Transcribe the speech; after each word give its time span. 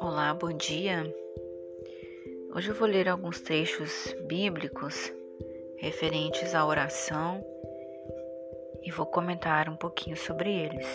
Olá, 0.00 0.32
bom 0.40 0.52
dia. 0.52 1.12
Hoje 2.54 2.68
eu 2.68 2.74
vou 2.76 2.86
ler 2.86 3.08
alguns 3.08 3.40
trechos 3.40 4.14
bíblicos 4.28 5.12
referentes 5.78 6.54
à 6.54 6.64
oração 6.64 7.44
e 8.84 8.92
vou 8.92 9.04
comentar 9.06 9.68
um 9.68 9.76
pouquinho 9.76 10.16
sobre 10.16 10.48
eles. 10.48 10.86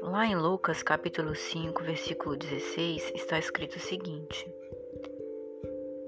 Lá 0.00 0.24
em 0.26 0.36
Lucas 0.36 0.82
capítulo 0.82 1.34
5, 1.34 1.82
versículo 1.82 2.34
16, 2.34 3.12
está 3.14 3.38
escrito 3.38 3.76
o 3.76 3.80
seguinte: 3.80 4.50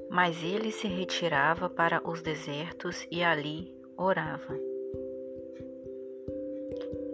Mas 0.09 0.43
ele 0.43 0.73
se 0.73 0.89
retirava 0.89 1.69
para 1.69 2.01
os 2.09 2.23
desertos 2.23 3.07
e 3.11 3.23
ali 3.23 3.84
orava. 3.97 4.59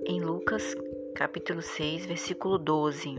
Em 0.07 0.21
Lucas 0.21 0.75
capítulo 1.15 1.63
6, 1.63 2.07
versículo 2.07 2.59
12. 2.59 3.17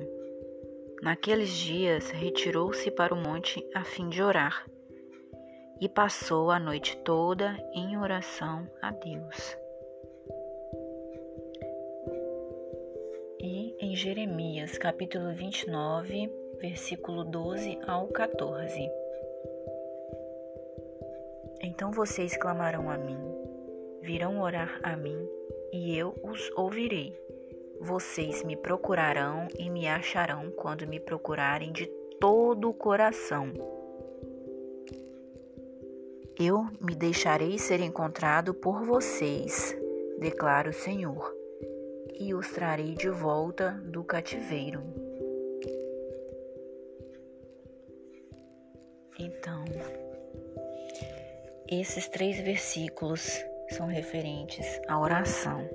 Naqueles 1.02 1.50
dias 1.50 2.10
retirou-se 2.10 2.90
para 2.92 3.14
o 3.14 3.18
monte 3.18 3.64
a 3.74 3.84
fim 3.84 4.10
de 4.10 4.22
orar 4.22 4.66
e 5.80 5.90
passou 5.90 6.52
a 6.52 6.60
noite 6.60 6.96
toda 6.98 7.58
em 7.74 7.98
oração 7.98 8.68
a 8.82 8.92
Deus. 8.92 9.58
E 13.40 13.76
em 13.80 13.96
Jeremias, 13.96 14.78
capítulo 14.78 15.34
29, 15.34 16.32
versículo 16.60 17.24
12 17.24 17.80
ao 17.88 18.08
14. 18.08 18.88
Então 21.64 21.92
vocês 21.92 22.38
clamarão 22.38 22.90
a 22.92 22.98
mim, 22.98 23.18
virão 24.02 24.42
orar 24.42 24.80
a 24.84 24.96
mim, 24.96 25.28
e 25.72 25.98
eu 25.98 26.16
os 26.24 26.52
ouvirei. 26.56 27.16
Vocês 27.80 28.44
me 28.44 28.56
procurarão 28.56 29.48
e 29.58 29.70
me 29.70 29.88
acharão 29.88 30.52
quando 30.52 30.88
me 30.88 31.00
procurarem 31.00 31.72
de 31.72 31.88
todo 32.20 32.70
o 32.70 32.74
coração. 32.74 33.52
Eu 36.40 36.66
me 36.80 36.96
deixarei 36.96 37.58
ser 37.58 37.80
encontrado 37.82 38.54
por 38.54 38.84
vocês, 38.84 39.76
declara 40.20 40.70
o 40.70 40.74
Senhor 40.74 41.36
e 42.20 42.34
os 42.34 42.52
trarei 42.52 42.94
de 42.94 43.10
volta 43.10 43.72
do 43.86 44.04
cativeiro. 44.04 44.82
Então, 49.20 49.66
esses 51.68 52.08
três 52.08 52.40
versículos 52.40 53.44
são 53.74 53.88
referentes 53.88 54.80
à 54.88 55.00
oração. 55.00 55.68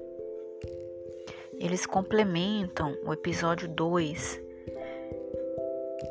Eles 1.59 1.87
complementam 1.87 2.97
o 3.05 3.13
episódio 3.13 3.67
2, 3.69 4.41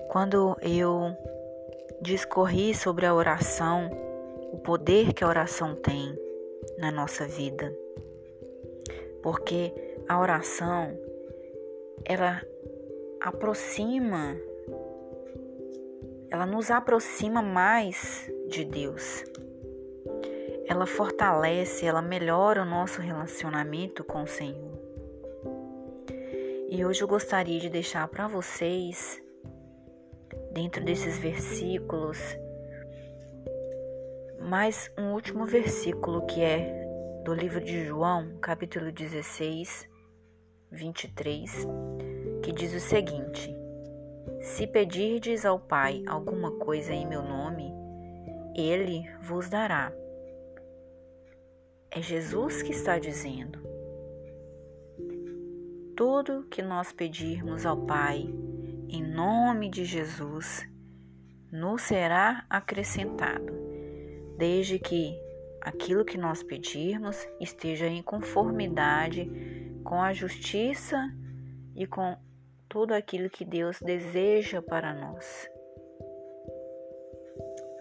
quando 0.09 0.57
eu 0.61 1.15
discorri 2.01 2.73
sobre 2.73 3.05
a 3.05 3.13
oração, 3.13 3.89
o 4.51 4.57
poder 4.57 5.13
que 5.13 5.23
a 5.23 5.27
oração 5.27 5.75
tem 5.75 6.17
na 6.77 6.91
nossa 6.91 7.27
vida. 7.27 7.75
Porque 9.21 9.73
a 10.07 10.19
oração 10.19 10.97
ela 12.03 12.41
aproxima, 13.21 14.35
ela 16.29 16.45
nos 16.45 16.71
aproxima 16.71 17.41
mais 17.41 18.31
de 18.47 18.63
Deus. 18.65 19.23
Ela 20.67 20.87
fortalece, 20.87 21.85
ela 21.85 22.01
melhora 22.01 22.63
o 22.63 22.65
nosso 22.65 22.99
relacionamento 22.99 24.03
com 24.03 24.23
o 24.23 24.27
Senhor. 24.27 24.79
E 26.67 26.83
hoje 26.83 27.03
eu 27.03 27.07
gostaria 27.07 27.59
de 27.59 27.69
deixar 27.69 28.07
para 28.07 28.27
vocês, 28.27 29.21
dentro 30.51 30.83
desses 30.83 31.19
versículos, 31.19 32.17
mais 34.39 34.91
um 34.97 35.13
último 35.13 35.45
versículo 35.45 36.25
que 36.25 36.41
é 36.41 36.83
do 37.23 37.33
livro 37.33 37.61
de 37.61 37.85
João, 37.85 38.37
capítulo 38.41 38.91
16, 38.91 39.87
23, 40.71 41.67
que 42.43 42.51
diz 42.51 42.73
o 42.73 42.79
seguinte: 42.79 43.55
Se 44.41 44.65
pedirdes 44.65 45.45
ao 45.45 45.59
Pai 45.59 46.03
alguma 46.07 46.51
coisa 46.57 46.91
em 46.91 47.07
meu 47.07 47.21
nome, 47.21 47.71
ele 48.55 49.07
vos 49.21 49.49
dará. 49.49 49.91
É 51.95 52.01
Jesus 52.01 52.61
que 52.61 52.73
está 52.73 52.99
dizendo. 52.99 53.57
Tudo 55.95 56.45
que 56.51 56.61
nós 56.61 56.91
pedirmos 56.91 57.65
ao 57.65 57.85
Pai, 57.85 58.25
em 58.89 59.01
nome 59.01 59.69
de 59.69 59.85
Jesus, 59.85 60.67
nos 61.49 61.83
será 61.83 62.45
acrescentado, 62.49 63.53
desde 64.37 64.77
que 64.77 65.17
aquilo 65.61 66.03
que 66.03 66.17
nós 66.17 66.43
pedirmos 66.43 67.25
esteja 67.39 67.87
em 67.87 68.03
conformidade 68.03 69.31
com 69.81 70.01
a 70.01 70.11
justiça 70.11 70.97
e 71.73 71.87
com 71.87 72.17
tudo 72.67 72.93
aquilo 72.93 73.29
que 73.29 73.45
Deus 73.45 73.79
deseja 73.79 74.61
para 74.61 74.93
nós. 74.93 75.49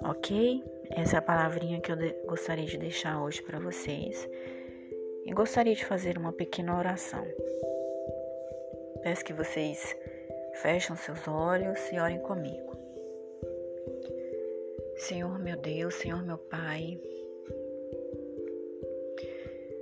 Ok? 0.04 0.62
Essa 0.90 1.16
é 1.16 1.18
a 1.18 1.22
palavrinha 1.22 1.80
que 1.80 1.90
eu 1.90 1.96
gostaria 2.26 2.66
de 2.66 2.76
deixar 2.78 3.22
hoje 3.22 3.42
para 3.42 3.58
vocês. 3.58 4.28
E 5.24 5.32
gostaria 5.32 5.74
de 5.74 5.84
fazer 5.84 6.18
uma 6.18 6.32
pequena 6.32 6.78
oração. 6.78 7.26
Peço 9.02 9.24
que 9.24 9.32
vocês 9.32 9.96
fechem 10.62 10.94
seus 10.96 11.26
olhos 11.26 11.78
e 11.90 11.98
orem 11.98 12.20
comigo. 12.20 12.72
Senhor 14.96 15.38
meu 15.38 15.56
Deus, 15.56 15.94
Senhor 15.94 16.22
meu 16.22 16.38
Pai, 16.38 17.00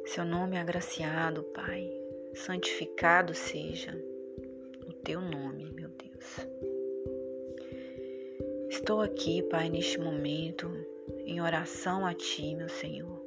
seu 0.07 0.25
nome 0.25 0.57
é 0.57 0.61
agraciado, 0.61 1.43
Pai 1.55 2.03
santificado 2.35 3.35
seja 3.35 3.93
o 4.87 4.93
teu 4.93 5.21
nome, 5.21 5.71
meu 5.73 5.89
Deus. 5.89 6.72
Estou 8.73 9.03
aqui, 9.03 9.43
Pai, 9.43 9.69
neste 9.69 10.01
momento, 10.01 10.67
em 11.27 11.43
oração 11.43 12.07
a 12.07 12.15
Ti, 12.15 12.55
meu 12.55 12.71
Senhor. 12.71 13.23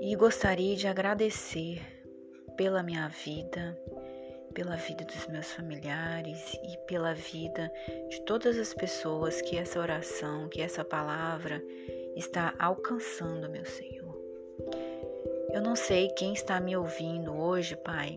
E 0.00 0.14
gostaria 0.14 0.76
de 0.76 0.86
agradecer 0.86 1.82
pela 2.56 2.84
minha 2.84 3.08
vida, 3.08 3.76
pela 4.54 4.76
vida 4.76 5.04
dos 5.04 5.26
meus 5.26 5.52
familiares 5.52 6.54
e 6.62 6.78
pela 6.86 7.14
vida 7.14 7.68
de 8.08 8.20
todas 8.20 8.56
as 8.56 8.72
pessoas 8.72 9.42
que 9.42 9.56
essa 9.56 9.80
oração, 9.80 10.48
que 10.48 10.62
essa 10.62 10.84
palavra 10.84 11.60
está 12.14 12.54
alcançando, 12.60 13.50
meu 13.50 13.64
Senhor. 13.64 14.16
Eu 15.52 15.60
não 15.60 15.74
sei 15.74 16.10
quem 16.10 16.32
está 16.32 16.60
me 16.60 16.76
ouvindo 16.76 17.36
hoje, 17.36 17.74
Pai, 17.74 18.16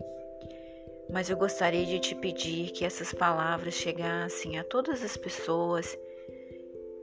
mas 1.10 1.30
eu 1.30 1.36
gostaria 1.36 1.84
de 1.84 1.98
te 1.98 2.14
pedir 2.14 2.70
que 2.70 2.84
essas 2.84 3.12
palavras 3.12 3.74
chegassem 3.74 4.58
a 4.58 4.64
todas 4.64 5.02
as 5.02 5.16
pessoas 5.16 5.96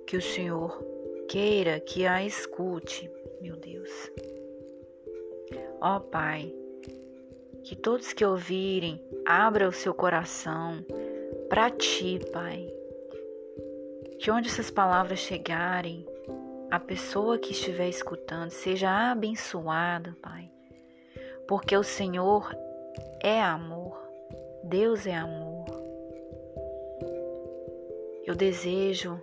que 0.05 0.17
o 0.17 0.21
Senhor 0.21 0.83
queira 1.27 1.79
que 1.79 2.05
a 2.05 2.23
escute, 2.23 3.09
meu 3.41 3.55
Deus. 3.55 3.89
Ó 5.81 5.99
Pai, 5.99 6.53
que 7.63 7.75
todos 7.75 8.13
que 8.13 8.25
ouvirem 8.25 9.01
abra 9.25 9.67
o 9.67 9.71
seu 9.71 9.93
coração 9.93 10.85
para 11.49 11.69
ti, 11.69 12.19
Pai. 12.31 12.67
Que 14.19 14.31
onde 14.31 14.49
essas 14.49 14.69
palavras 14.69 15.19
chegarem, 15.19 16.05
a 16.69 16.79
pessoa 16.79 17.37
que 17.37 17.51
estiver 17.51 17.87
escutando 17.89 18.49
seja 18.49 19.11
abençoada, 19.11 20.15
Pai, 20.21 20.49
porque 21.47 21.75
o 21.75 21.83
Senhor 21.83 22.49
é 23.21 23.41
amor, 23.41 23.82
Deus 24.63 25.05
é 25.05 25.13
amor. 25.13 25.65
Eu 28.25 28.33
desejo 28.33 29.19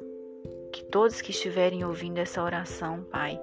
que 0.70 0.84
todos 0.84 1.22
que 1.22 1.30
estiverem 1.30 1.82
ouvindo 1.82 2.18
essa 2.18 2.42
oração, 2.42 3.02
Pai, 3.04 3.40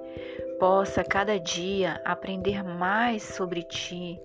possa 0.59 1.03
cada 1.03 1.39
dia 1.39 1.99
aprender 2.05 2.63
mais 2.63 3.23
sobre 3.23 3.63
Ti, 3.63 4.21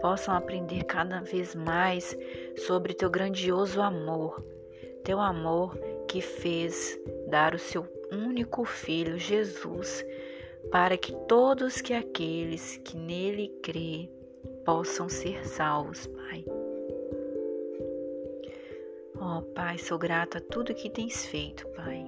possam 0.00 0.34
aprender 0.34 0.84
cada 0.84 1.20
vez 1.20 1.54
mais 1.54 2.16
sobre 2.66 2.92
Teu 2.92 3.08
grandioso 3.08 3.80
amor, 3.80 4.44
Teu 5.04 5.20
amor 5.20 5.78
que 6.08 6.20
fez 6.20 6.98
dar 7.28 7.54
o 7.54 7.58
Seu 7.58 7.86
único 8.10 8.64
Filho, 8.64 9.16
Jesus, 9.16 10.04
para 10.72 10.96
que 10.96 11.12
todos 11.26 11.80
que 11.80 11.94
aqueles 11.94 12.78
que 12.78 12.96
nele 12.96 13.48
crê 13.62 14.10
possam 14.64 15.08
ser 15.08 15.46
salvos, 15.46 16.06
Pai. 16.06 16.44
Ó 19.24 19.38
oh, 19.38 19.42
Pai, 19.54 19.78
sou 19.78 19.96
grata 19.96 20.38
a 20.38 20.40
tudo 20.40 20.74
que 20.74 20.90
tens 20.90 21.24
feito, 21.24 21.64
Pai. 21.76 22.04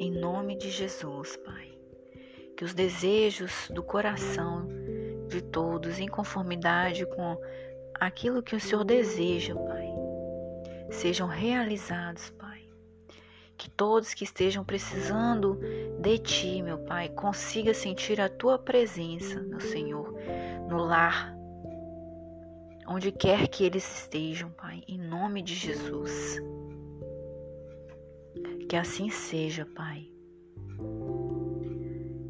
Em 0.00 0.10
nome 0.10 0.56
de 0.56 0.68
Jesus, 0.68 1.36
Pai. 1.36 1.78
que 2.56 2.64
os 2.64 2.74
desejos 2.74 3.70
do 3.70 3.84
coração 3.84 4.66
de 5.28 5.40
todos, 5.40 6.00
em 6.00 6.08
conformidade 6.08 7.06
com 7.06 7.40
aquilo 7.94 8.42
que 8.42 8.56
o 8.56 8.60
Senhor 8.60 8.82
deseja, 8.82 9.54
Pai, 9.54 9.88
sejam 10.90 11.28
realizados, 11.28 12.30
Pai. 12.30 12.68
Que 13.56 13.70
todos 13.70 14.12
que 14.12 14.24
estejam 14.24 14.64
precisando 14.64 15.60
de 16.00 16.18
Ti, 16.18 16.62
meu 16.62 16.78
Pai, 16.78 17.10
consiga 17.10 17.72
sentir 17.72 18.20
a 18.20 18.28
Tua 18.28 18.58
presença, 18.58 19.40
meu 19.40 19.60
Senhor, 19.60 20.12
no 20.68 20.78
lar, 20.78 21.37
onde 22.88 23.12
quer 23.12 23.46
que 23.48 23.64
eles 23.64 23.84
estejam, 24.00 24.50
Pai, 24.50 24.82
em 24.88 24.98
nome 24.98 25.42
de 25.42 25.54
Jesus. 25.54 26.40
Que 28.68 28.76
assim 28.76 29.10
seja, 29.10 29.66
Pai. 29.66 30.10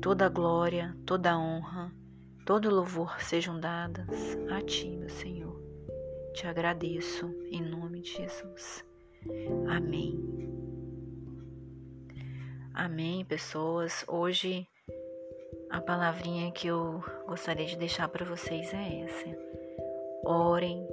Toda 0.03 0.29
glória, 0.29 0.97
toda 1.07 1.39
honra, 1.39 1.93
todo 2.45 2.75
louvor 2.75 3.21
sejam 3.21 3.59
dadas 3.59 4.37
a 4.51 4.61
Ti, 4.63 4.97
meu 4.97 5.09
Senhor. 5.09 5.63
Te 6.35 6.47
agradeço 6.47 7.27
em 7.51 7.63
nome 7.63 8.01
de 8.01 8.11
Jesus. 8.11 8.85
Amém. 9.69 10.39
Amém, 12.75 13.25
pessoas. 13.25 14.05
Hoje 14.09 14.67
a 15.71 15.81
palavrinha 15.81 16.51
que 16.53 16.69
eu 16.69 17.03
gostaria 17.27 17.67
de 17.67 17.77
deixar 17.77 18.09
para 18.09 18.25
vocês 18.25 18.73
é 18.73 19.01
essa. 19.01 19.58
Orem, 20.29 20.87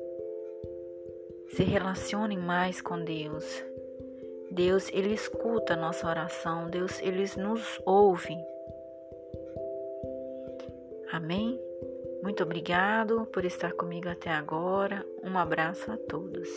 se 1.50 1.62
relacionem 1.62 2.38
mais 2.38 2.80
com 2.80 3.04
Deus. 3.04 3.44
Deus, 4.50 4.90
ele 4.94 5.14
escuta 5.14 5.74
a 5.74 5.78
nossa 5.78 6.08
oração, 6.08 6.70
Deus, 6.70 7.02
ele 7.02 7.26
nos 7.38 7.82
ouve. 7.86 8.38
Amém? 11.12 11.60
Muito 12.24 12.44
obrigado 12.44 13.26
por 13.26 13.44
estar 13.44 13.74
comigo 13.74 14.08
até 14.08 14.30
agora. 14.30 15.06
Um 15.22 15.38
abraço 15.38 15.92
a 15.92 15.98
todos. 15.98 16.50